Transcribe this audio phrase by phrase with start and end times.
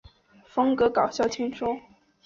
[0.47, 1.79] 风格轻松搞笑。